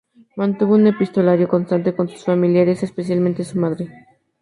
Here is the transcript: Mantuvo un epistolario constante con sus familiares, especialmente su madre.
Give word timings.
Mantuvo 0.35 0.73
un 0.73 0.87
epistolario 0.87 1.47
constante 1.47 1.95
con 1.95 2.09
sus 2.09 2.25
familiares, 2.25 2.81
especialmente 2.81 3.43
su 3.43 3.59
madre. 3.59 3.91